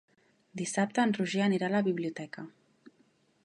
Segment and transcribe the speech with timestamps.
[0.61, 2.49] Dissabte en Roger anirà a la biblioteca.